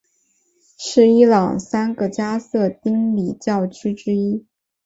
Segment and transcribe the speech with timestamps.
[0.79, 4.47] 是伊朗三个加色丁礼教区之一。